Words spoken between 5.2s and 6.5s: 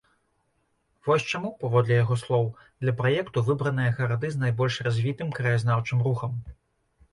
краязнаўчым рухам.